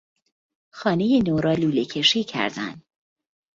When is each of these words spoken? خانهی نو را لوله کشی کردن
خانهی 0.73 1.19
نو 1.19 1.37
را 1.39 1.53
لوله 1.53 1.85
کشی 1.85 2.23
کردن 2.23 2.81